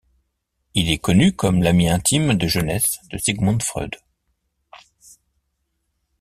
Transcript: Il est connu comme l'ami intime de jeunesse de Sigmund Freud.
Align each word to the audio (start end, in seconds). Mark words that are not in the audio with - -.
Il 0.73 0.89
est 0.89 0.97
connu 0.97 1.35
comme 1.35 1.61
l'ami 1.61 1.87
intime 1.87 2.33
de 2.33 2.47
jeunesse 2.47 3.01
de 3.11 3.19
Sigmund 3.19 3.61
Freud. 3.61 3.97